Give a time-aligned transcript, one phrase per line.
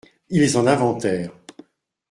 [0.29, 1.31] ils en inventèrent.